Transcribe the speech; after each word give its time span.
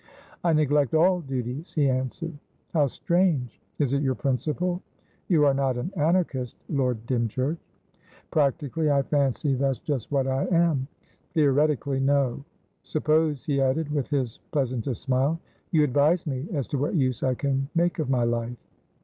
"I 0.43 0.51
neglect 0.53 0.95
all 0.95 1.21
duties," 1.21 1.75
he 1.75 1.87
answered. 1.87 2.33
"How 2.73 2.87
strange! 2.87 3.61
Is 3.77 3.93
it 3.93 4.01
your 4.01 4.15
principle? 4.15 4.81
You 5.27 5.45
are 5.45 5.53
not 5.53 5.77
an 5.77 5.91
Anarchist, 5.95 6.55
Lord 6.69 7.05
Dymchurch?" 7.05 7.59
"Practically, 8.31 8.89
I 8.89 9.03
fancy 9.03 9.53
that's 9.53 9.77
just 9.77 10.11
what 10.11 10.25
I 10.25 10.45
am. 10.45 10.87
Theoretically, 11.35 11.99
no. 11.99 12.43
Suppose," 12.81 13.45
he 13.45 13.61
added, 13.61 13.91
with 13.91 14.07
his 14.07 14.39
pleasantest 14.49 15.03
smile, 15.03 15.39
"you 15.69 15.83
advise 15.83 16.25
me 16.25 16.47
as 16.51 16.67
to 16.69 16.79
what 16.79 16.95
use 16.95 17.21
I 17.21 17.35
can 17.35 17.69
make 17.75 17.99
of 17.99 18.09
my 18.09 18.23
life." 18.23 18.57